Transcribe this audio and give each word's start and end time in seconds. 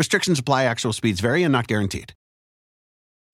Restrictions 0.00 0.38
apply, 0.38 0.64
actual 0.64 0.94
speeds 0.94 1.20
vary 1.20 1.42
and 1.42 1.52
not 1.52 1.66
guaranteed. 1.66 2.14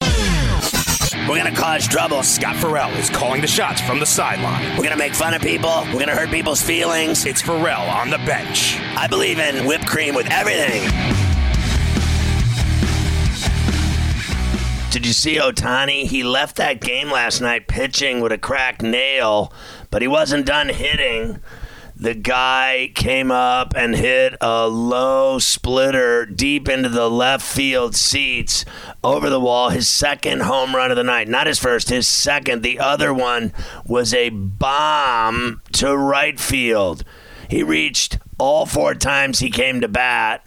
We're 0.02 1.37
gonna 1.37 1.55
cause 1.55 1.87
trouble. 1.87 2.25
Scott 2.25 2.56
Ferrall 2.56 2.91
is 2.95 3.08
calling 3.08 3.41
the 3.41 3.47
shots 3.47 3.81
from 3.81 4.00
the 4.00 4.05
sideline. 4.05 4.77
We're 4.77 4.83
gonna 4.83 4.97
make 4.97 5.14
fun 5.14 5.33
of 5.33 5.42
people. 5.42 5.84
We're 5.92 6.00
gonna 6.00 6.17
hurt 6.17 6.28
people's 6.28 6.61
feelings. 6.61 7.25
It's 7.25 7.41
Ferrall 7.41 7.89
on 7.89 8.11
the 8.11 8.19
bench. 8.19 8.81
I 8.97 9.06
believe 9.06 9.39
in 9.39 9.64
whipped 9.64 9.86
cream 9.86 10.17
with 10.17 10.27
everything. 10.28 10.83
Did 14.91 15.06
you 15.06 15.12
see 15.12 15.36
Ohtani? 15.36 16.03
He 16.06 16.25
left 16.25 16.56
that 16.56 16.80
game 16.80 17.12
last 17.12 17.41
night 17.41 17.69
pitching 17.69 18.20
with 18.20 18.33
a 18.33 18.39
cracked 18.39 18.83
nail, 18.83 19.53
but 19.92 20.03
he 20.03 20.08
wasn't 20.08 20.47
done 20.47 20.70
hitting 20.70 21.39
the 21.98 22.14
guy 22.14 22.92
came 22.94 23.30
up 23.30 23.75
and 23.75 23.97
hit 23.97 24.34
a 24.42 24.69
low 24.69 25.39
splitter 25.39 26.27
deep 26.27 26.69
into 26.69 26.91
the 26.91 27.11
left 27.11 27.44
field 27.44 27.97
seats 27.97 28.66
over 29.02 29.30
the 29.30 29.41
wall. 29.41 29.70
His 29.70 29.89
second 29.89 30.42
home 30.42 30.77
run 30.77 30.91
of 30.91 30.98
the 30.98 31.02
night. 31.02 31.27
Not 31.27 31.47
his 31.47 31.58
first, 31.58 31.89
his 31.89 32.06
second. 32.06 32.62
The 32.62 32.78
other 32.78 33.14
one 33.14 33.55
was 33.86 34.12
a 34.12 34.28
bomb 34.28 35.62
to 35.72 35.97
right 35.97 36.39
field. 36.39 37.02
He 37.48 37.62
reached 37.62 38.19
all 38.39 38.67
four 38.67 38.94
times 38.94 39.39
he 39.39 39.50
came 39.50 39.80
to 39.80 39.89
bat 39.89 40.47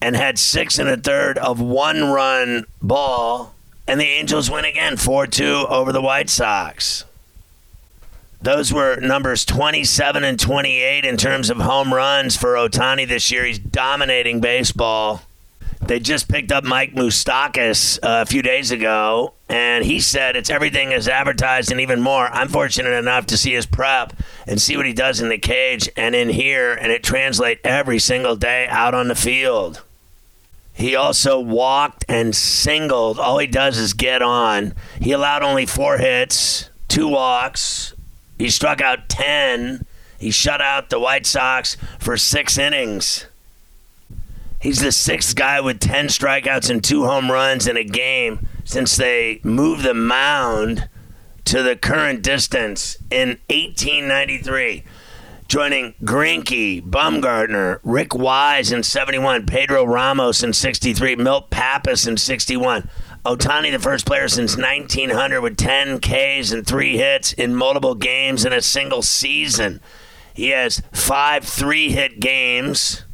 and 0.00 0.16
had 0.16 0.40
six 0.40 0.80
and 0.80 0.88
a 0.88 0.96
third 0.96 1.38
of 1.38 1.60
one 1.60 2.10
run 2.10 2.64
ball. 2.82 3.54
And 3.86 4.00
the 4.00 4.06
Angels 4.06 4.50
win 4.50 4.64
again 4.64 4.96
4 4.96 5.26
2 5.26 5.66
over 5.68 5.92
the 5.92 6.02
White 6.02 6.30
Sox. 6.30 7.04
Those 8.44 8.74
were 8.74 8.96
numbers 8.96 9.46
27 9.46 10.22
and 10.22 10.38
28 10.38 11.06
in 11.06 11.16
terms 11.16 11.48
of 11.48 11.56
home 11.56 11.94
runs 11.94 12.36
for 12.36 12.56
Ohtani 12.56 13.08
this 13.08 13.30
year. 13.30 13.46
He's 13.46 13.58
dominating 13.58 14.42
baseball. 14.42 15.22
They 15.80 15.98
just 15.98 16.28
picked 16.28 16.52
up 16.52 16.62
Mike 16.62 16.92
Moustakas 16.92 17.98
uh, 18.02 18.20
a 18.20 18.26
few 18.26 18.42
days 18.42 18.70
ago, 18.70 19.32
and 19.48 19.82
he 19.82 19.98
said 19.98 20.36
it's 20.36 20.50
everything 20.50 20.92
as 20.92 21.08
advertised 21.08 21.72
and 21.72 21.80
even 21.80 22.02
more. 22.02 22.26
I'm 22.26 22.48
fortunate 22.48 22.92
enough 22.92 23.24
to 23.28 23.38
see 23.38 23.54
his 23.54 23.64
prep 23.64 24.12
and 24.46 24.60
see 24.60 24.76
what 24.76 24.84
he 24.84 24.92
does 24.92 25.22
in 25.22 25.30
the 25.30 25.38
cage 25.38 25.88
and 25.96 26.14
in 26.14 26.28
here, 26.28 26.74
and 26.74 26.92
it 26.92 27.02
translates 27.02 27.62
every 27.64 27.98
single 27.98 28.36
day 28.36 28.66
out 28.68 28.92
on 28.92 29.08
the 29.08 29.14
field. 29.14 29.82
He 30.74 30.94
also 30.94 31.40
walked 31.40 32.04
and 32.10 32.36
singled. 32.36 33.18
All 33.18 33.38
he 33.38 33.46
does 33.46 33.78
is 33.78 33.94
get 33.94 34.20
on. 34.20 34.74
He 35.00 35.12
allowed 35.12 35.42
only 35.42 35.64
four 35.64 35.96
hits, 35.96 36.68
two 36.88 37.08
walks, 37.08 37.93
he 38.38 38.50
struck 38.50 38.80
out 38.80 39.08
10. 39.08 39.86
He 40.18 40.30
shut 40.30 40.60
out 40.60 40.90
the 40.90 41.00
White 41.00 41.26
Sox 41.26 41.76
for 41.98 42.16
six 42.16 42.58
innings. 42.58 43.26
He's 44.60 44.80
the 44.80 44.92
sixth 44.92 45.36
guy 45.36 45.60
with 45.60 45.80
10 45.80 46.06
strikeouts 46.06 46.70
and 46.70 46.82
two 46.82 47.04
home 47.04 47.30
runs 47.30 47.66
in 47.66 47.76
a 47.76 47.84
game 47.84 48.46
since 48.64 48.96
they 48.96 49.40
moved 49.42 49.82
the 49.82 49.92
mound 49.92 50.88
to 51.44 51.62
the 51.62 51.76
current 51.76 52.22
distance 52.22 52.96
in 53.10 53.40
1893. 53.50 54.84
Joining 55.46 55.92
Greinke, 56.02 56.80
Bumgarner, 56.80 57.78
Rick 57.84 58.14
Wise 58.14 58.72
in 58.72 58.82
71, 58.82 59.44
Pedro 59.44 59.84
Ramos 59.84 60.42
in 60.42 60.54
63, 60.54 61.16
Milt 61.16 61.50
Pappas 61.50 62.06
in 62.06 62.16
61. 62.16 62.88
Ohtani, 63.24 63.72
the 63.72 63.78
first 63.78 64.04
player 64.04 64.28
since 64.28 64.56
1900 64.56 65.40
with 65.40 65.56
10 65.56 66.00
Ks 66.00 66.52
and 66.52 66.66
three 66.66 66.98
hits 66.98 67.32
in 67.32 67.54
multiple 67.54 67.94
games 67.94 68.44
in 68.44 68.52
a 68.52 68.60
single 68.60 69.00
season. 69.00 69.80
He 70.34 70.50
has 70.50 70.82
five 70.92 71.44
three 71.44 71.90
hit 71.90 72.20
games 72.20 73.04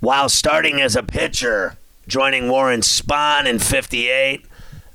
while 0.00 0.28
starting 0.28 0.82
as 0.82 0.96
a 0.96 1.02
pitcher, 1.02 1.78
joining 2.06 2.50
Warren 2.50 2.80
Spahn 2.80 3.46
in 3.46 3.58
58. 3.58 4.44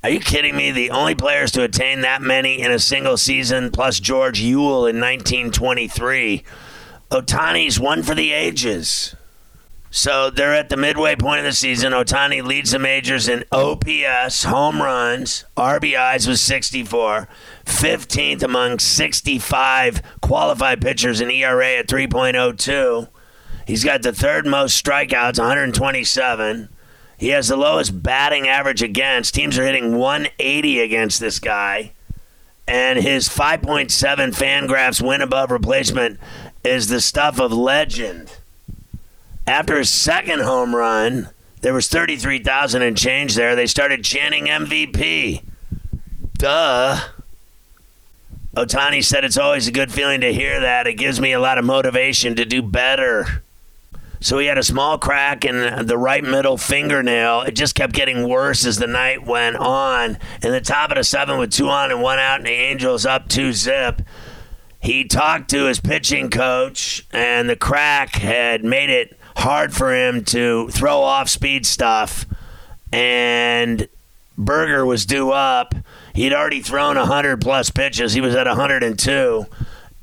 Are 0.03 0.09
you 0.11 0.19
kidding 0.19 0.55
me? 0.55 0.69
The 0.69 0.91
only 0.91 1.15
players 1.15 1.51
to 1.53 1.63
attain 1.63 2.01
that 2.01 2.21
many 2.21 2.61
in 2.61 2.71
a 2.71 2.77
single 2.77 3.17
season, 3.17 3.71
plus 3.71 3.99
George 3.99 4.39
Uhle 4.41 4.87
in 4.87 5.01
1923. 5.01 6.43
Ohtani's 7.09 7.79
one 7.79 8.03
for 8.03 8.13
the 8.13 8.33
ages. 8.33 9.15
So 9.89 10.29
they're 10.29 10.53
at 10.53 10.69
the 10.69 10.77
midway 10.77 11.15
point 11.15 11.39
of 11.39 11.45
the 11.45 11.53
season. 11.53 11.93
Ohtani 11.93 12.43
leads 12.43 12.71
the 12.71 12.79
majors 12.79 13.27
in 13.27 13.45
OPS, 13.51 14.43
home 14.43 14.81
runs, 14.81 15.45
RBIs 15.55 16.27
with 16.27 16.39
64, 16.39 17.27
15th 17.65 18.43
among 18.43 18.79
65 18.79 20.01
qualified 20.21 20.81
pitchers 20.81 21.21
in 21.21 21.31
ERA 21.31 21.77
at 21.77 21.87
3.02. 21.87 23.07
He's 23.65 23.83
got 23.83 24.01
the 24.01 24.13
third 24.13 24.45
most 24.45 24.83
strikeouts, 24.83 25.39
127. 25.39 26.69
He 27.17 27.29
has 27.29 27.47
the 27.47 27.57
lowest 27.57 28.03
batting 28.03 28.47
average 28.47 28.83
against. 28.83 29.33
Teams 29.33 29.57
are 29.57 29.65
hitting 29.65 29.97
180 29.97 30.79
against 30.79 31.19
this 31.19 31.39
guy. 31.39 31.93
And 32.67 32.99
his 32.99 33.29
5.7 33.29 33.89
Fangraphs 34.35 35.01
win 35.01 35.21
above 35.21 35.51
replacement 35.51 36.19
is 36.63 36.89
the 36.89 37.01
stuff 37.01 37.39
of 37.39 37.51
legend. 37.51 38.36
After 39.47 39.77
his 39.77 39.89
second 39.89 40.41
home 40.41 40.75
run, 40.75 41.29
there 41.61 41.73
was 41.73 41.87
33,000 41.87 42.81
and 42.81 42.97
change 42.97 43.35
there. 43.35 43.55
They 43.55 43.65
started 43.65 44.03
chanting 44.03 44.47
MVP. 44.47 45.41
Duh. 46.37 46.99
Ohtani 48.55 49.03
said 49.03 49.23
it's 49.23 49.37
always 49.37 49.67
a 49.67 49.71
good 49.71 49.91
feeling 49.91 50.19
to 50.21 50.33
hear 50.33 50.59
that. 50.59 50.85
It 50.85 50.95
gives 50.95 51.21
me 51.21 51.31
a 51.31 51.39
lot 51.39 51.57
of 51.57 51.63
motivation 51.63 52.35
to 52.35 52.43
do 52.43 52.61
better. 52.61 53.43
So 54.19 54.39
he 54.39 54.47
had 54.47 54.57
a 54.57 54.63
small 54.63 54.97
crack 54.97 55.45
in 55.45 55.85
the 55.85 55.97
right 55.97 56.23
middle 56.23 56.57
fingernail. 56.57 57.41
It 57.41 57.51
just 57.51 57.75
kept 57.75 57.93
getting 57.93 58.27
worse 58.27 58.65
as 58.65 58.77
the 58.77 58.87
night 58.87 59.25
went 59.25 59.55
on. 59.55 60.17
In 60.41 60.51
the 60.51 60.59
top 60.59 60.89
of 60.89 60.97
the 60.97 61.03
seven 61.03 61.37
with 61.37 61.53
two 61.53 61.69
on 61.69 61.91
and 61.91 62.01
one 62.01 62.19
out, 62.19 62.39
and 62.39 62.47
the 62.47 62.51
Angels 62.51 63.05
up 63.05 63.29
two 63.29 63.53
zip. 63.53 64.01
He 64.79 65.05
talked 65.05 65.49
to 65.51 65.65
his 65.65 65.79
pitching 65.79 66.29
coach, 66.29 67.05
and 67.11 67.49
the 67.49 67.55
crack 67.55 68.15
had 68.15 68.63
made 68.63 68.89
it 68.89 69.17
hard 69.37 69.73
for 69.73 69.93
him 69.93 70.23
to 70.25 70.67
throw 70.69 71.01
off 71.01 71.29
speed 71.29 71.65
stuff. 71.65 72.25
And 72.91 73.87
Burger 74.37 74.85
was 74.85 75.05
due 75.05 75.31
up. 75.31 75.73
He'd 76.13 76.33
already 76.33 76.61
thrown 76.61 76.95
100 76.95 77.41
plus 77.41 77.69
pitches. 77.69 78.13
He 78.13 78.21
was 78.21 78.35
at 78.35 78.47
102. 78.47 79.45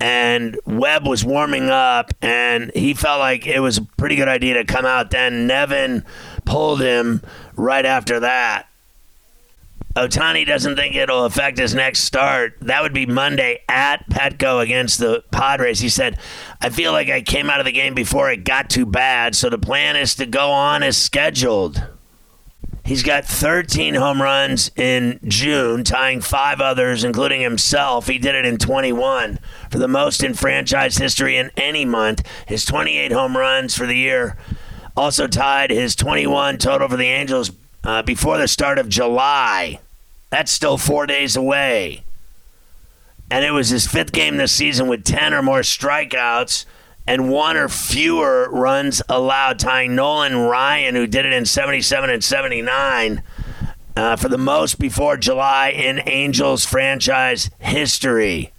And 0.01 0.59
Webb 0.67 1.07
was 1.07 1.25
warming 1.25 1.71
up, 1.71 2.13
and 2.21 2.73
he 2.75 2.95
felt 2.95 3.21
like 3.21 3.47
it 3.47 3.61
was 3.61 3.79
a 3.79 3.83
pretty 3.97 4.17
good 4.17 4.29
idea 4.29 4.55
to 4.55 4.65
come 4.65 4.85
out 4.85 5.11
then. 5.11 5.47
Nevin 5.47 6.05
pulled 6.45 6.81
him 6.81 7.23
right 7.57 7.87
after 7.87 8.21
that. 8.21 8.69
Ohtani 9.97 10.45
doesn't 10.45 10.75
think 10.75 10.97
it'll 10.97 11.25
affect 11.25 11.57
his 11.57 11.73
next 11.73 12.01
start. 12.01 12.57
That 12.63 12.83
would 12.83 12.93
be 12.93 13.07
Monday 13.07 13.61
at 13.69 14.09
Petco 14.11 14.61
against 14.61 14.99
the 14.99 15.23
Padres. 15.31 15.79
He 15.79 15.89
said, 15.89 16.19
I 16.61 16.71
feel 16.71 16.91
like 16.91 17.09
I 17.09 17.23
came 17.23 17.49
out 17.49 17.61
of 17.61 17.67
the 17.67 17.71
game 17.71 17.95
before 17.95 18.29
it 18.29 18.45
got 18.45 18.69
too 18.69 18.87
bad, 18.87 19.37
so 19.37 19.49
the 19.49 19.59
plan 19.59 19.95
is 19.95 20.17
to 20.17 20.27
go 20.27 20.51
on 20.51 20.83
as 20.83 20.97
scheduled. 20.97 21.87
He's 22.85 23.05
got 23.05 23.25
13 23.25 23.95
home 23.95 24.21
runs 24.21 24.71
in 24.77 25.21
June, 25.27 25.85
tying 25.85 26.21
five 26.21 26.61
others, 26.61 27.05
including 27.05 27.41
himself. 27.41 28.09
He 28.09 28.19
did 28.19 28.35
it 28.35 28.45
in 28.45 28.59
21 28.59 29.39
for 29.71 29.79
the 29.79 29.89
most 29.89 30.25
in 30.25 30.35
franchise 30.35 30.99
history 30.99 31.37
in 31.37 31.51
any 31.57 31.85
month. 31.85 32.27
His 32.47 32.65
28 32.65 33.13
home 33.13 33.37
runs 33.37 33.77
for 33.77 33.87
the 33.87 33.97
year 33.97 34.37
also 34.97 35.27
tied 35.27 35.71
his 35.71 35.97
21 35.97 36.59
total 36.59 36.89
for 36.89 36.97
the 36.97 37.07
Angels 37.07 37.51
uh, 37.85 38.03
before 38.03 38.39
the 38.39 38.49
start 38.49 38.79
of 38.79 38.89
July. 38.89 39.79
That's 40.31 40.51
still 40.51 40.79
four 40.79 41.07
days 41.07 41.37
away. 41.37 42.05
And 43.31 43.45
it 43.45 43.53
was 43.53 43.69
his 43.69 43.87
fifth 43.87 44.13
game 44.13 44.37
this 44.37 44.53
season 44.53 44.89
with 44.89 45.05
10 45.05 45.33
or 45.33 45.43
more 45.43 45.61
strikeouts 45.61 46.65
and 47.07 47.31
one 47.31 47.57
or 47.57 47.69
fewer 47.69 48.49
runs 48.51 49.03
allowed, 49.09 49.59
tying 49.59 49.95
Nolan 49.95 50.37
Ryan, 50.37 50.95
who 50.95 51.07
did 51.07 51.27
it 51.27 51.33
in 51.33 51.45
77 51.45 52.11
and 52.11 52.25
79 52.25 53.23
uh, 53.97 54.17
for 54.17 54.29
the 54.29 54.39
most 54.39 54.79
before 54.79 55.17
July 55.17 55.69
in 55.69 56.01
Angels 56.07 56.65
franchise 56.65 57.51
history. 57.59 58.54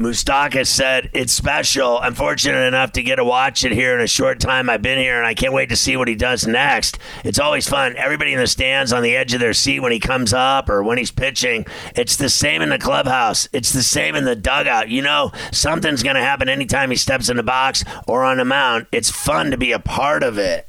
Moustakas 0.00 0.68
said 0.68 1.10
it's 1.12 1.30
special. 1.30 1.98
I'm 1.98 2.14
fortunate 2.14 2.66
enough 2.66 2.92
to 2.92 3.02
get 3.02 3.16
to 3.16 3.24
watch 3.24 3.64
it 3.64 3.72
here 3.72 3.94
in 3.94 4.00
a 4.00 4.06
short 4.06 4.40
time 4.40 4.70
I've 4.70 4.80
been 4.80 4.98
here, 4.98 5.18
and 5.18 5.26
I 5.26 5.34
can't 5.34 5.52
wait 5.52 5.68
to 5.68 5.76
see 5.76 5.94
what 5.94 6.08
he 6.08 6.14
does 6.14 6.46
next. 6.46 6.98
It's 7.22 7.38
always 7.38 7.68
fun. 7.68 7.96
Everybody 7.98 8.32
in 8.32 8.38
the 8.38 8.46
stands 8.46 8.94
on 8.94 9.02
the 9.02 9.14
edge 9.14 9.34
of 9.34 9.40
their 9.40 9.52
seat 9.52 9.80
when 9.80 9.92
he 9.92 10.00
comes 10.00 10.32
up 10.32 10.70
or 10.70 10.82
when 10.82 10.96
he's 10.96 11.10
pitching. 11.10 11.66
It's 11.94 12.16
the 12.16 12.30
same 12.30 12.62
in 12.62 12.70
the 12.70 12.78
clubhouse. 12.78 13.46
It's 13.52 13.74
the 13.74 13.82
same 13.82 14.14
in 14.14 14.24
the 14.24 14.34
dugout. 14.34 14.88
You 14.88 15.02
know, 15.02 15.32
something's 15.52 16.02
going 16.02 16.16
to 16.16 16.22
happen 16.22 16.48
anytime 16.48 16.90
he 16.90 16.96
steps 16.96 17.28
in 17.28 17.36
the 17.36 17.42
box 17.42 17.84
or 18.08 18.24
on 18.24 18.38
the 18.38 18.46
mound. 18.46 18.86
It's 18.92 19.10
fun 19.10 19.50
to 19.50 19.58
be 19.58 19.72
a 19.72 19.78
part 19.78 20.22
of 20.22 20.38
it. 20.38 20.66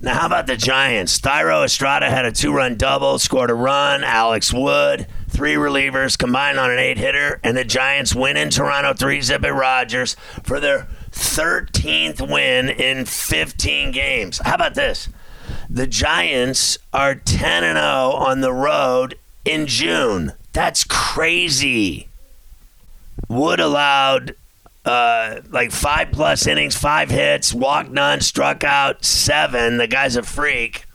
Now, 0.00 0.14
how 0.14 0.26
about 0.26 0.46
the 0.46 0.56
Giants? 0.56 1.18
Thairo 1.20 1.62
Estrada 1.62 2.08
had 2.08 2.24
a 2.24 2.32
two 2.32 2.54
run 2.54 2.76
double, 2.76 3.18
scored 3.18 3.50
a 3.50 3.54
run. 3.54 4.02
Alex 4.02 4.50
Wood, 4.50 5.06
three 5.38 5.54
relievers 5.54 6.18
combined 6.18 6.58
on 6.58 6.68
an 6.68 6.80
eight 6.80 6.98
hitter, 6.98 7.38
and 7.44 7.56
the 7.56 7.62
Giants 7.62 8.12
win 8.12 8.36
in 8.36 8.50
Toronto 8.50 8.92
3 8.92 9.20
zip 9.20 9.44
at 9.44 9.54
Rogers 9.54 10.16
for 10.42 10.58
their 10.58 10.88
13th 11.12 12.28
win 12.28 12.68
in 12.68 13.04
15 13.04 13.92
games. 13.92 14.40
How 14.44 14.56
about 14.56 14.74
this? 14.74 15.08
The 15.70 15.86
Giants 15.86 16.76
are 16.92 17.14
10 17.14 17.62
and 17.62 17.76
0 17.76 17.84
on 17.84 18.40
the 18.40 18.52
road 18.52 19.16
in 19.44 19.68
June. 19.68 20.32
That's 20.52 20.82
crazy. 20.82 22.08
Wood 23.28 23.60
allowed 23.60 24.34
uh, 24.84 25.42
like 25.50 25.70
five 25.70 26.10
plus 26.10 26.48
innings, 26.48 26.74
five 26.74 27.10
hits, 27.10 27.54
walked 27.54 27.92
none, 27.92 28.22
struck 28.22 28.64
out 28.64 29.04
seven. 29.04 29.76
The 29.76 29.86
guy's 29.86 30.16
a 30.16 30.24
freak. 30.24 30.87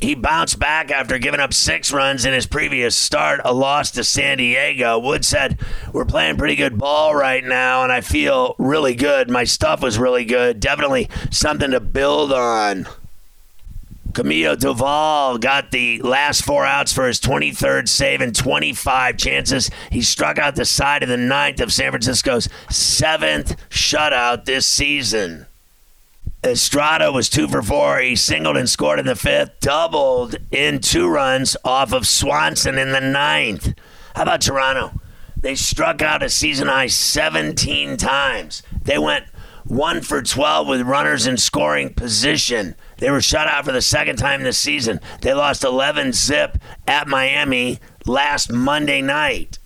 He 0.00 0.14
bounced 0.14 0.58
back 0.58 0.90
after 0.90 1.18
giving 1.18 1.40
up 1.40 1.52
six 1.52 1.92
runs 1.92 2.24
in 2.24 2.32
his 2.32 2.46
previous 2.46 2.96
start, 2.96 3.40
a 3.44 3.52
loss 3.52 3.90
to 3.92 4.04
San 4.04 4.38
Diego. 4.38 4.98
Wood 4.98 5.26
said, 5.26 5.60
We're 5.92 6.06
playing 6.06 6.38
pretty 6.38 6.56
good 6.56 6.78
ball 6.78 7.14
right 7.14 7.44
now, 7.44 7.82
and 7.82 7.92
I 7.92 8.00
feel 8.00 8.54
really 8.58 8.94
good. 8.94 9.28
My 9.28 9.44
stuff 9.44 9.82
was 9.82 9.98
really 9.98 10.24
good. 10.24 10.58
Definitely 10.58 11.10
something 11.30 11.70
to 11.72 11.80
build 11.80 12.32
on. 12.32 12.86
Camilo 14.12 14.56
Doval 14.56 15.38
got 15.38 15.70
the 15.70 16.00
last 16.02 16.44
four 16.44 16.64
outs 16.64 16.92
for 16.92 17.06
his 17.06 17.20
23rd 17.20 17.88
save 17.88 18.20
and 18.20 18.34
25 18.34 19.16
chances. 19.18 19.70
He 19.90 20.02
struck 20.02 20.38
out 20.38 20.56
the 20.56 20.64
side 20.64 21.02
of 21.02 21.08
the 21.08 21.16
ninth 21.16 21.60
of 21.60 21.72
San 21.72 21.92
Francisco's 21.92 22.48
seventh 22.70 23.56
shutout 23.68 24.46
this 24.46 24.66
season. 24.66 25.46
Estrada 26.42 27.12
was 27.12 27.28
two 27.28 27.48
for 27.48 27.60
four. 27.62 27.98
He 27.98 28.16
singled 28.16 28.56
and 28.56 28.68
scored 28.68 28.98
in 28.98 29.06
the 29.06 29.14
fifth, 29.14 29.60
doubled 29.60 30.36
in 30.50 30.80
two 30.80 31.06
runs 31.06 31.56
off 31.64 31.92
of 31.92 32.06
Swanson 32.06 32.78
in 32.78 32.92
the 32.92 33.00
ninth. 33.00 33.74
How 34.14 34.22
about 34.22 34.40
Toronto? 34.40 34.98
They 35.36 35.54
struck 35.54 36.00
out 36.00 36.22
a 36.22 36.30
season 36.30 36.68
high 36.68 36.86
17 36.86 37.96
times. 37.98 38.62
They 38.84 38.98
went 38.98 39.26
one 39.64 40.00
for 40.00 40.22
12 40.22 40.66
with 40.66 40.80
runners 40.82 41.26
in 41.26 41.36
scoring 41.36 41.94
position. 41.94 42.74
They 42.98 43.10
were 43.10 43.20
shut 43.20 43.46
out 43.46 43.66
for 43.66 43.72
the 43.72 43.82
second 43.82 44.16
time 44.16 44.42
this 44.42 44.58
season. 44.58 45.00
They 45.20 45.34
lost 45.34 45.62
11 45.62 46.12
zip 46.14 46.58
at 46.86 47.06
Miami 47.06 47.80
last 48.06 48.50
Monday 48.50 49.00
night. 49.02 49.59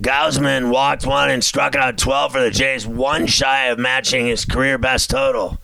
Gausman 0.00 0.70
walked 0.70 1.04
one 1.04 1.30
and 1.30 1.42
struck 1.42 1.74
out 1.74 1.98
12 1.98 2.32
for 2.32 2.40
the 2.40 2.50
Jays, 2.50 2.86
one 2.86 3.26
shy 3.26 3.66
of 3.66 3.78
matching 3.78 4.26
his 4.26 4.44
career 4.44 4.78
best 4.78 5.10
total. 5.10 5.58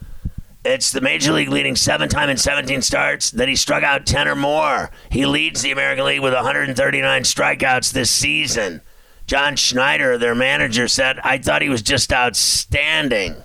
It's 0.64 0.90
the 0.90 1.00
major 1.00 1.32
league 1.32 1.50
leading 1.50 1.76
seven 1.76 2.08
time 2.08 2.30
in 2.30 2.36
17 2.36 2.82
starts 2.82 3.30
that 3.32 3.48
he 3.48 3.54
struck 3.54 3.84
out 3.84 4.06
10 4.06 4.26
or 4.26 4.34
more. 4.34 4.90
He 5.10 5.26
leads 5.26 5.62
the 5.62 5.70
American 5.70 6.06
League 6.06 6.20
with 6.20 6.32
139 6.32 7.22
strikeouts 7.22 7.92
this 7.92 8.10
season. 8.10 8.80
John 9.26 9.56
Schneider, 9.56 10.18
their 10.18 10.34
manager, 10.34 10.88
said, 10.88 11.20
I 11.22 11.38
thought 11.38 11.62
he 11.62 11.68
was 11.68 11.82
just 11.82 12.12
outstanding. 12.12 13.36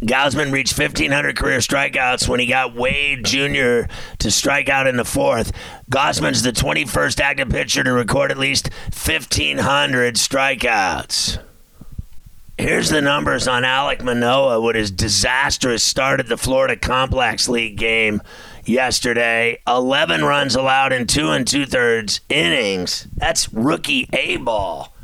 Gausman 0.00 0.52
reached 0.52 0.78
1,500 0.78 1.36
career 1.36 1.58
strikeouts 1.58 2.28
when 2.28 2.40
he 2.40 2.46
got 2.46 2.74
Wade 2.74 3.24
Jr. 3.24 3.90
to 4.18 4.30
strike 4.30 4.68
out 4.68 4.86
in 4.86 4.96
the 4.96 5.04
fourth. 5.04 5.52
Gausman's 5.90 6.42
the 6.42 6.52
21st 6.52 7.20
active 7.20 7.48
pitcher 7.48 7.82
to 7.82 7.92
record 7.92 8.30
at 8.30 8.38
least 8.38 8.68
1,500 8.92 10.16
strikeouts. 10.16 11.42
Here's 12.58 12.88
the 12.88 13.02
numbers 13.02 13.46
on 13.46 13.64
Alek 13.64 14.02
Manoah 14.02 14.60
with 14.62 14.76
his 14.76 14.90
disastrous 14.90 15.82
start 15.82 16.20
at 16.20 16.28
the 16.28 16.38
Florida 16.38 16.74
Complex 16.74 17.48
League 17.48 17.76
game 17.76 18.22
yesterday. 18.64 19.60
11 19.66 20.24
runs 20.24 20.54
allowed 20.54 20.92
in 20.92 21.06
two 21.06 21.30
and 21.30 21.46
two 21.46 21.66
thirds 21.66 22.20
innings. 22.30 23.08
That's 23.14 23.52
rookie 23.52 24.08
A 24.12 24.38
ball. 24.38 24.94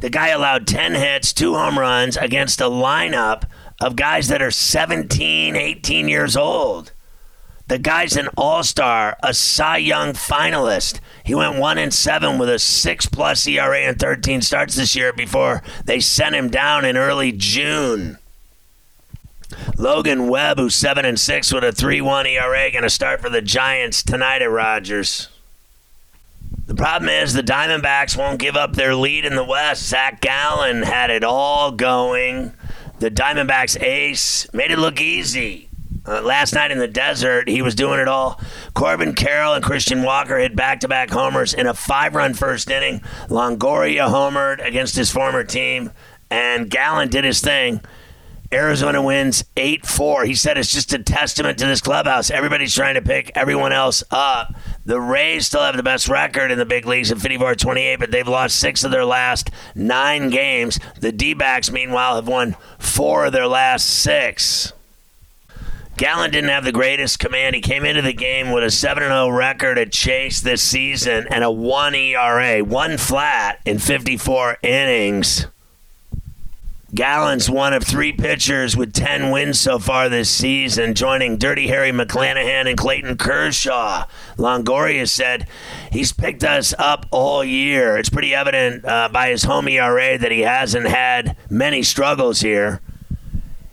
The 0.00 0.10
guy 0.10 0.28
allowed 0.28 0.66
10 0.66 0.94
hits, 0.94 1.32
two 1.32 1.54
home 1.54 1.78
runs 1.78 2.16
against 2.16 2.60
a 2.60 2.64
lineup 2.64 3.44
of 3.82 3.96
guys 3.96 4.28
that 4.28 4.40
are 4.40 4.50
17, 4.50 5.56
18 5.56 6.08
years 6.08 6.36
old. 6.36 6.92
The 7.68 7.78
guy's 7.78 8.16
an 8.16 8.28
all 8.36 8.62
star, 8.62 9.16
a 9.22 9.34
Cy 9.34 9.78
Young 9.78 10.12
finalist. 10.12 11.00
He 11.24 11.34
went 11.34 11.58
1 11.58 11.78
and 11.78 11.92
7 11.92 12.38
with 12.38 12.48
a 12.48 12.58
6 12.58 13.06
plus 13.06 13.46
ERA 13.46 13.80
and 13.80 13.98
13 13.98 14.42
starts 14.42 14.76
this 14.76 14.94
year 14.94 15.12
before 15.12 15.62
they 15.84 16.00
sent 16.00 16.34
him 16.34 16.48
down 16.48 16.84
in 16.84 16.96
early 16.96 17.32
June. 17.32 18.18
Logan 19.76 20.28
Webb, 20.28 20.58
who's 20.58 20.74
7 20.74 21.04
and 21.04 21.18
6 21.18 21.52
with 21.52 21.64
a 21.64 21.72
3 21.72 22.00
1 22.00 22.26
ERA, 22.26 22.70
going 22.70 22.82
to 22.82 22.90
start 22.90 23.20
for 23.20 23.30
the 23.30 23.42
Giants 23.42 24.02
tonight 24.02 24.42
at 24.42 24.50
Rogers. 24.50 25.28
The 26.66 26.74
problem 26.74 27.08
is 27.08 27.32
the 27.32 27.42
Diamondbacks 27.42 28.16
won't 28.16 28.38
give 28.38 28.56
up 28.56 28.74
their 28.74 28.94
lead 28.94 29.24
in 29.24 29.34
the 29.34 29.44
West. 29.44 29.88
Zac 29.88 30.20
Gallen 30.20 30.82
had 30.82 31.10
it 31.10 31.24
all 31.24 31.72
going. 31.72 32.52
The 33.02 33.10
Diamondbacks 33.10 33.82
ace 33.82 34.46
made 34.52 34.70
it 34.70 34.78
look 34.78 35.00
easy. 35.00 35.68
Uh, 36.06 36.22
last 36.22 36.54
night 36.54 36.70
in 36.70 36.78
the 36.78 36.86
desert, 36.86 37.48
he 37.48 37.60
was 37.60 37.74
doing 37.74 37.98
it 37.98 38.06
all. 38.06 38.40
Corbin 38.74 39.12
Carroll 39.16 39.54
and 39.54 39.64
Christian 39.64 40.04
Walker 40.04 40.38
hit 40.38 40.54
back 40.54 40.78
to 40.80 40.88
back 40.88 41.10
homers 41.10 41.52
in 41.52 41.66
a 41.66 41.74
five 41.74 42.14
run 42.14 42.32
first 42.32 42.70
inning. 42.70 43.00
Longoria 43.26 44.08
homered 44.08 44.64
against 44.64 44.94
his 44.94 45.10
former 45.10 45.42
team, 45.42 45.90
and 46.30 46.70
Gallen 46.70 47.08
did 47.08 47.24
his 47.24 47.40
thing. 47.40 47.80
Arizona 48.52 49.02
wins 49.02 49.44
8 49.56 49.84
4. 49.84 50.24
He 50.24 50.36
said 50.36 50.56
it's 50.56 50.72
just 50.72 50.92
a 50.92 50.98
testament 51.00 51.58
to 51.58 51.66
this 51.66 51.80
clubhouse. 51.80 52.30
Everybody's 52.30 52.72
trying 52.72 52.94
to 52.94 53.02
pick 53.02 53.32
everyone 53.34 53.72
else 53.72 54.04
up. 54.12 54.54
The 54.84 55.00
Rays 55.00 55.46
still 55.46 55.62
have 55.62 55.76
the 55.76 55.82
best 55.82 56.08
record 56.08 56.50
in 56.50 56.58
the 56.58 56.64
big 56.64 56.86
leagues 56.86 57.12
at 57.12 57.18
54 57.18 57.54
28, 57.54 57.96
but 57.96 58.10
they've 58.10 58.26
lost 58.26 58.58
six 58.58 58.82
of 58.82 58.90
their 58.90 59.04
last 59.04 59.50
nine 59.74 60.28
games. 60.30 60.78
The 61.00 61.12
D 61.12 61.34
backs, 61.34 61.70
meanwhile, 61.70 62.16
have 62.16 62.26
won 62.26 62.56
four 62.78 63.26
of 63.26 63.32
their 63.32 63.46
last 63.46 63.88
six. 63.88 64.72
Gallen 65.96 66.30
didn't 66.30 66.50
have 66.50 66.64
the 66.64 66.72
greatest 66.72 67.18
command. 67.18 67.54
He 67.54 67.60
came 67.60 67.84
into 67.84 68.02
the 68.02 68.12
game 68.12 68.50
with 68.50 68.64
a 68.64 68.70
7 68.70 69.02
0 69.02 69.28
record 69.28 69.78
at 69.78 69.92
Chase 69.92 70.40
this 70.40 70.62
season 70.62 71.26
and 71.30 71.44
a 71.44 71.50
1 71.50 71.94
ERA, 71.94 72.64
one 72.64 72.96
flat 72.96 73.60
in 73.64 73.78
54 73.78 74.58
innings. 74.62 75.46
Gallen's 76.94 77.48
one 77.48 77.72
of 77.72 77.82
three 77.82 78.12
pitchers 78.12 78.76
with 78.76 78.92
10 78.92 79.30
wins 79.30 79.58
so 79.58 79.78
far 79.78 80.10
this 80.10 80.28
season, 80.28 80.92
joining 80.92 81.38
Dirty 81.38 81.68
Harry 81.68 81.90
McClanahan 81.90 82.68
and 82.68 82.76
Clayton 82.76 83.16
Kershaw. 83.16 84.04
Longoria 84.36 85.08
said 85.08 85.48
he's 85.90 86.12
picked 86.12 86.44
us 86.44 86.74
up 86.78 87.06
all 87.10 87.42
year. 87.42 87.96
It's 87.96 88.10
pretty 88.10 88.34
evident 88.34 88.84
uh, 88.84 89.08
by 89.10 89.30
his 89.30 89.44
home 89.44 89.68
ERA 89.68 90.18
that 90.18 90.32
he 90.32 90.40
hasn't 90.40 90.86
had 90.86 91.34
many 91.48 91.82
struggles 91.82 92.40
here. 92.40 92.82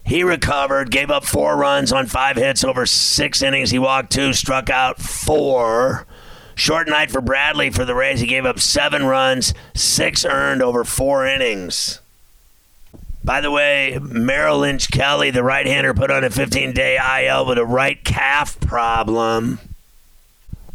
He 0.06 0.24
recovered, 0.24 0.90
gave 0.90 1.12
up 1.12 1.26
four 1.26 1.58
runs 1.58 1.92
on 1.92 2.08
five 2.08 2.38
hits 2.38 2.64
over 2.64 2.86
six 2.86 3.42
innings. 3.42 3.72
He 3.72 3.80
walked 3.80 4.14
two, 4.14 4.32
struck 4.32 4.70
out 4.70 4.98
four. 4.98 6.08
Short 6.56 6.88
night 6.88 7.12
for 7.12 7.20
Bradley 7.20 7.70
for 7.70 7.84
the 7.84 7.96
Rays. 7.96 8.22
He 8.22 8.28
gave 8.28 8.46
up 8.46 8.62
seven 8.62 9.04
runs, 9.06 9.54
six 9.76 10.24
earned 10.24 10.62
over 10.62 10.86
four 10.86 11.28
innings. 11.28 12.00
By 13.30 13.42
the 13.42 13.52
way, 13.52 14.00
Merrill 14.02 14.58
Lynch 14.58 14.90
Kelly, 14.90 15.30
the 15.30 15.44
right 15.44 15.68
hander, 15.68 15.94
put 15.94 16.10
on 16.10 16.24
a 16.24 16.32
15 16.32 16.74
day 16.74 16.98
IL 16.98 17.46
with 17.46 17.60
a 17.60 17.64
right 17.64 18.04
calf 18.04 18.60
problem. 18.60 19.60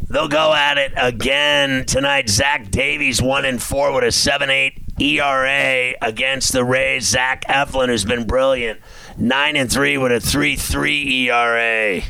They'll 0.09 0.29
go 0.29 0.55
at 0.55 0.79
it 0.79 0.93
again 0.97 1.85
tonight. 1.85 2.29
Zach 2.29 2.71
Davies, 2.71 3.21
1 3.21 3.45
and 3.45 3.61
4 3.61 3.93
with 3.93 4.05
a 4.05 4.13
7 4.13 4.51
8 4.51 4.81
ERA 5.01 5.95
against 6.01 6.53
the 6.53 6.65
Rays. 6.65 7.09
Zach 7.09 7.45
Eflin, 7.49 7.89
who's 7.89 8.05
been 8.05 8.25
brilliant, 8.25 8.79
9 9.19 9.57
and 9.57 9.69
3 9.69 9.99
with 9.99 10.13
a 10.13 10.21
3 10.21 10.55
3 10.55 11.29
ERA. 11.29 12.03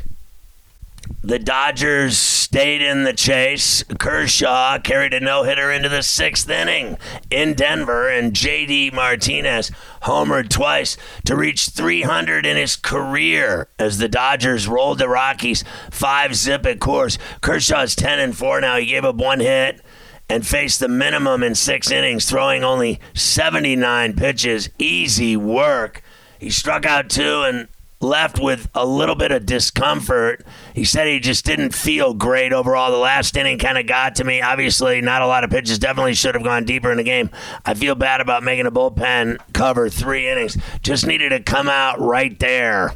The 1.24 1.38
Dodgers 1.38 2.18
stayed 2.18 2.82
in 2.82 3.04
the 3.04 3.14
chase. 3.14 3.82
Kershaw 3.98 4.78
carried 4.78 5.14
a 5.14 5.20
no 5.20 5.44
hitter 5.44 5.72
into 5.72 5.88
the 5.88 6.02
sixth 6.02 6.50
inning 6.50 6.98
in 7.30 7.54
Denver, 7.54 8.10
and 8.10 8.34
JD 8.34 8.92
Martinez 8.92 9.70
homered 10.02 10.50
twice 10.50 10.98
to 11.24 11.34
reach 11.34 11.70
300 11.70 12.44
in 12.44 12.58
his 12.58 12.76
career 12.76 13.68
as 13.78 13.96
the 13.96 14.06
Dodgers 14.06 14.68
rolled 14.68 14.98
the 14.98 15.08
Rockies 15.08 15.64
five 15.90 16.34
zip 16.34 16.66
at 16.66 16.78
Coors. 16.78 17.16
Kershaw's 17.40 17.96
10 17.96 18.18
and 18.18 18.36
4 18.36 18.60
now. 18.60 18.76
He 18.76 18.84
gave 18.84 19.06
up 19.06 19.16
one 19.16 19.40
hit 19.40 19.80
and 20.28 20.46
faced 20.46 20.78
the 20.78 20.88
minimum 20.88 21.42
in 21.42 21.54
six 21.54 21.90
innings, 21.90 22.28
throwing 22.28 22.62
only 22.62 23.00
79 23.14 24.12
pitches. 24.12 24.68
Easy 24.78 25.38
work. 25.38 26.02
He 26.38 26.50
struck 26.50 26.84
out 26.84 27.08
two 27.08 27.44
and 27.44 27.68
left 28.04 28.38
with 28.38 28.68
a 28.74 28.86
little 28.86 29.14
bit 29.14 29.32
of 29.32 29.46
discomfort. 29.46 30.44
He 30.74 30.84
said 30.84 31.08
he 31.08 31.18
just 31.18 31.44
didn't 31.44 31.74
feel 31.74 32.14
great 32.14 32.52
overall. 32.52 32.92
The 32.92 32.98
last 32.98 33.36
inning 33.36 33.58
kind 33.58 33.78
of 33.78 33.86
got 33.86 34.16
to 34.16 34.24
me. 34.24 34.40
Obviously, 34.40 35.00
not 35.00 35.22
a 35.22 35.26
lot 35.26 35.42
of 35.42 35.50
pitches. 35.50 35.78
Definitely 35.78 36.14
should 36.14 36.34
have 36.34 36.44
gone 36.44 36.64
deeper 36.64 36.90
in 36.90 36.98
the 36.98 37.02
game. 37.02 37.30
I 37.64 37.74
feel 37.74 37.94
bad 37.94 38.20
about 38.20 38.42
making 38.44 38.66
a 38.66 38.70
bullpen 38.70 39.38
cover 39.52 39.88
three 39.88 40.28
innings. 40.28 40.56
Just 40.82 41.06
needed 41.06 41.30
to 41.30 41.40
come 41.40 41.68
out 41.68 41.98
right 42.00 42.38
there. 42.38 42.94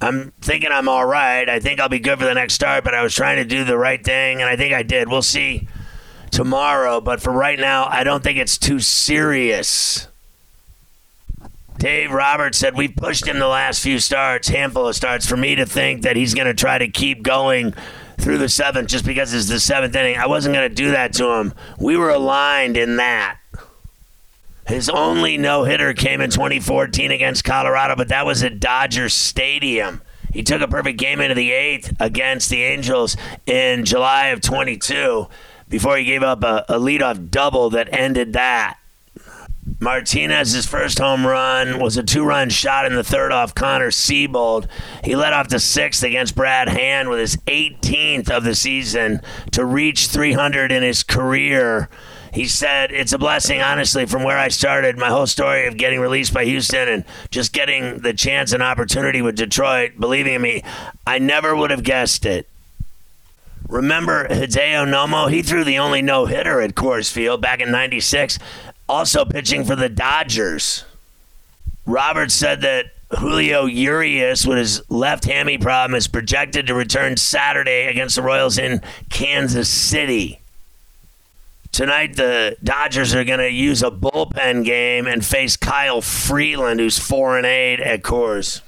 I'm 0.00 0.32
thinking 0.40 0.70
I'm 0.72 0.88
all 0.88 1.06
right. 1.06 1.48
I 1.48 1.60
think 1.60 1.80
I'll 1.80 1.88
be 1.88 1.98
good 1.98 2.18
for 2.18 2.24
the 2.24 2.34
next 2.34 2.54
start, 2.54 2.84
but 2.84 2.94
I 2.94 3.02
was 3.02 3.14
trying 3.14 3.36
to 3.36 3.44
do 3.44 3.64
the 3.64 3.76
right 3.76 4.02
thing, 4.02 4.40
and 4.40 4.48
I 4.48 4.56
think 4.56 4.72
I 4.72 4.82
did. 4.82 5.08
We'll 5.08 5.22
see 5.22 5.68
tomorrow, 6.30 7.00
but 7.00 7.20
for 7.20 7.32
right 7.32 7.58
now, 7.58 7.86
I 7.86 8.04
don't 8.04 8.22
think 8.22 8.38
it's 8.38 8.58
too 8.58 8.78
serious. 8.78 10.06
Dave 11.78 12.10
Roberts 12.10 12.58
said 12.58 12.76
we've 12.76 12.94
pushed 12.96 13.26
him 13.26 13.38
the 13.38 13.46
last 13.46 13.82
few 13.82 14.00
starts, 14.00 14.48
handful 14.48 14.88
of 14.88 14.96
starts, 14.96 15.26
for 15.26 15.36
me 15.36 15.54
to 15.54 15.64
think 15.64 16.02
that 16.02 16.16
he's 16.16 16.34
going 16.34 16.48
to 16.48 16.54
try 16.54 16.76
to 16.76 16.88
keep 16.88 17.22
going 17.22 17.72
through 18.18 18.38
the 18.38 18.48
seventh 18.48 18.88
just 18.88 19.04
because 19.04 19.32
it's 19.32 19.48
the 19.48 19.60
seventh 19.60 19.94
inning. 19.94 20.16
I 20.16 20.26
wasn't 20.26 20.56
going 20.56 20.68
to 20.68 20.74
do 20.74 20.90
that 20.90 21.12
to 21.14 21.34
him. 21.34 21.54
We 21.78 21.96
were 21.96 22.10
aligned 22.10 22.76
in 22.76 22.96
that. 22.96 23.38
His 24.66 24.90
only 24.90 25.38
no 25.38 25.64
hitter 25.64 25.94
came 25.94 26.20
in 26.20 26.30
2014 26.30 27.12
against 27.12 27.44
Colorado, 27.44 27.94
but 27.96 28.08
that 28.08 28.26
was 28.26 28.42
at 28.42 28.58
Dodger 28.58 29.08
Stadium. 29.08 30.02
He 30.32 30.42
took 30.42 30.60
a 30.60 30.68
perfect 30.68 30.98
game 30.98 31.20
into 31.20 31.34
the 31.34 31.52
eighth 31.52 31.94
against 32.00 32.50
the 32.50 32.64
Angels 32.64 33.16
in 33.46 33.84
July 33.84 34.26
of 34.26 34.40
22 34.40 35.28
before 35.68 35.96
he 35.96 36.04
gave 36.04 36.22
up 36.22 36.42
a, 36.42 36.64
a 36.68 36.74
leadoff 36.74 37.30
double 37.30 37.70
that 37.70 37.88
ended 37.92 38.34
that. 38.34 38.78
Martinez's 39.80 40.66
first 40.66 40.98
home 40.98 41.24
run 41.24 41.78
was 41.78 41.96
a 41.96 42.02
two-run 42.02 42.50
shot 42.50 42.84
in 42.84 42.96
the 42.96 43.04
third 43.04 43.30
off 43.30 43.54
Connor 43.54 43.90
Seabold. 43.90 44.66
He 45.04 45.14
led 45.14 45.32
off 45.32 45.48
the 45.48 45.60
sixth 45.60 46.02
against 46.02 46.34
Brad 46.34 46.68
Hand 46.68 47.08
with 47.08 47.20
his 47.20 47.36
18th 47.46 48.28
of 48.28 48.42
the 48.42 48.56
season 48.56 49.20
to 49.52 49.64
reach 49.64 50.08
300 50.08 50.72
in 50.72 50.82
his 50.82 51.04
career. 51.04 51.88
He 52.32 52.46
said, 52.46 52.90
It's 52.90 53.12
a 53.12 53.18
blessing, 53.18 53.60
honestly, 53.60 54.04
from 54.04 54.24
where 54.24 54.36
I 54.36 54.48
started. 54.48 54.98
My 54.98 55.10
whole 55.10 55.28
story 55.28 55.68
of 55.68 55.76
getting 55.76 56.00
released 56.00 56.34
by 56.34 56.44
Houston 56.44 56.88
and 56.88 57.04
just 57.30 57.52
getting 57.52 57.98
the 57.98 58.12
chance 58.12 58.52
and 58.52 58.62
opportunity 58.62 59.22
with 59.22 59.36
Detroit, 59.36 59.92
believing 59.98 60.34
in 60.34 60.42
me, 60.42 60.64
I 61.06 61.20
never 61.20 61.54
would 61.54 61.70
have 61.70 61.84
guessed 61.84 62.26
it. 62.26 62.48
Remember 63.68 64.26
Hideo 64.28 64.86
Nomo? 64.86 65.30
He 65.30 65.42
threw 65.42 65.62
the 65.62 65.78
only 65.78 66.00
no 66.00 66.26
hitter 66.26 66.60
at 66.60 66.74
Coors 66.74 67.12
Field 67.12 67.42
back 67.42 67.60
in 67.60 67.70
96 67.70 68.38
also 68.88 69.24
pitching 69.24 69.64
for 69.64 69.76
the 69.76 69.88
Dodgers. 69.88 70.84
Roberts 71.86 72.34
said 72.34 72.60
that 72.62 72.86
Julio 73.18 73.64
Urias, 73.64 74.46
with 74.46 74.58
his 74.58 74.82
left 74.90 75.24
hammy 75.24 75.56
problem, 75.56 75.96
is 75.96 76.06
projected 76.08 76.66
to 76.66 76.74
return 76.74 77.16
Saturday 77.16 77.86
against 77.86 78.16
the 78.16 78.22
Royals 78.22 78.58
in 78.58 78.82
Kansas 79.10 79.68
City. 79.68 80.40
Tonight, 81.72 82.16
the 82.16 82.56
Dodgers 82.62 83.14
are 83.14 83.24
going 83.24 83.38
to 83.38 83.50
use 83.50 83.82
a 83.82 83.90
bullpen 83.90 84.64
game 84.64 85.06
and 85.06 85.24
face 85.24 85.56
Kyle 85.56 86.00
Freeland, 86.00 86.80
who's 86.80 86.98
4 86.98 87.38
and 87.38 87.46
8 87.46 87.80
at 87.80 88.02
Coors. 88.02 88.62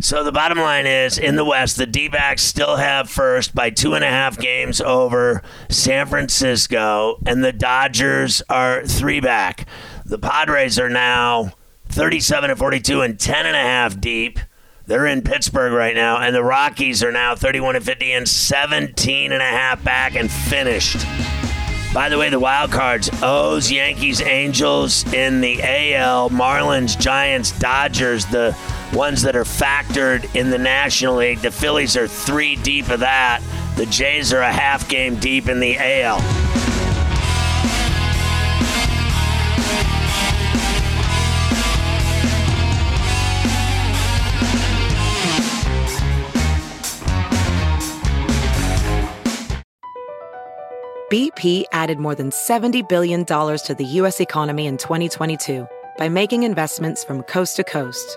So 0.00 0.24
the 0.24 0.32
bottom 0.32 0.58
line 0.58 0.86
is 0.86 1.18
in 1.18 1.36
the 1.36 1.44
West, 1.44 1.76
the 1.76 1.86
D 1.86 2.08
backs 2.08 2.42
still 2.42 2.76
have 2.76 3.08
first 3.08 3.54
by 3.54 3.70
two 3.70 3.94
and 3.94 4.04
a 4.04 4.08
half 4.08 4.38
games 4.38 4.80
over 4.80 5.42
San 5.68 6.06
Francisco, 6.06 7.18
and 7.24 7.44
the 7.44 7.52
Dodgers 7.52 8.42
are 8.48 8.84
three 8.84 9.20
back. 9.20 9.66
The 10.04 10.18
Padres 10.18 10.78
are 10.78 10.88
now 10.88 11.52
37 11.88 12.50
and 12.50 12.58
42 12.58 13.02
and 13.02 13.18
10 13.18 13.46
and 13.46 13.56
a 13.56 13.60
half 13.60 14.00
deep. 14.00 14.38
They're 14.86 15.06
in 15.06 15.22
Pittsburgh 15.22 15.72
right 15.72 15.94
now, 15.94 16.18
and 16.18 16.34
the 16.34 16.42
Rockies 16.42 17.04
are 17.04 17.12
now 17.12 17.36
31 17.36 17.76
and 17.76 17.84
50 17.84 18.12
and 18.12 18.28
17 18.28 19.32
and 19.32 19.42
a 19.42 19.44
half 19.44 19.84
back 19.84 20.16
and 20.16 20.30
finished. 20.30 21.06
By 21.94 22.08
the 22.08 22.18
way, 22.18 22.30
the 22.30 22.40
wild 22.40 22.72
cards 22.72 23.10
O's, 23.22 23.70
Yankees, 23.70 24.20
Angels 24.22 25.10
in 25.12 25.40
the 25.40 25.60
AL, 25.62 26.30
Marlins, 26.30 26.98
Giants, 26.98 27.52
Dodgers, 27.58 28.24
the 28.26 28.56
ones 28.92 29.22
that 29.22 29.34
are 29.36 29.44
factored 29.44 30.34
in 30.34 30.50
the 30.50 30.58
National 30.58 31.16
League. 31.16 31.38
The 31.38 31.50
Phillies 31.50 31.96
are 31.96 32.06
three 32.06 32.56
deep 32.56 32.88
of 32.90 33.00
that. 33.00 33.42
The 33.76 33.86
Jays 33.86 34.32
are 34.32 34.40
a 34.40 34.52
half 34.52 34.88
game 34.88 35.16
deep 35.16 35.48
in 35.48 35.60
the 35.60 35.76
AL. 35.78 36.20
BP 51.10 51.64
added 51.72 51.98
more 51.98 52.14
than 52.14 52.30
$70 52.30 52.88
billion 52.88 53.26
to 53.26 53.74
the 53.76 53.84
U.S. 53.84 54.18
economy 54.18 54.66
in 54.66 54.78
2022 54.78 55.68
by 55.98 56.08
making 56.08 56.44
investments 56.44 57.04
from 57.04 57.22
coast 57.24 57.56
to 57.56 57.64
coast 57.64 58.16